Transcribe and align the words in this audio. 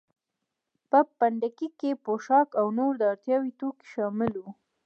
په 0.89 0.99
پنډکي 1.17 1.67
کې 1.79 1.91
پوښاک 2.05 2.49
او 2.59 2.67
نور 2.77 2.93
د 2.97 3.03
اړتیا 3.11 3.37
توکي 3.59 3.85
شامل 3.93 4.33
وو. 4.37 4.49